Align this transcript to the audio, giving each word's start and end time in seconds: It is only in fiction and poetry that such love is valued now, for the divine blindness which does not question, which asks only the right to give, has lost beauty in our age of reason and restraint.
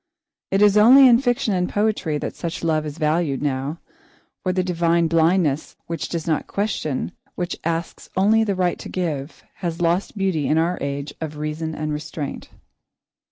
It 0.49 0.63
is 0.63 0.77
only 0.77 1.07
in 1.07 1.19
fiction 1.19 1.53
and 1.53 1.69
poetry 1.69 2.17
that 2.17 2.35
such 2.35 2.63
love 2.63 2.87
is 2.87 2.97
valued 2.97 3.43
now, 3.43 3.77
for 4.41 4.51
the 4.51 4.63
divine 4.63 5.05
blindness 5.07 5.75
which 5.85 6.09
does 6.09 6.25
not 6.25 6.47
question, 6.47 7.11
which 7.35 7.55
asks 7.63 8.09
only 8.17 8.43
the 8.43 8.55
right 8.55 8.79
to 8.79 8.89
give, 8.89 9.43
has 9.57 9.79
lost 9.79 10.17
beauty 10.17 10.47
in 10.47 10.57
our 10.57 10.79
age 10.81 11.13
of 11.21 11.37
reason 11.37 11.75
and 11.75 11.93
restraint. 11.93 12.49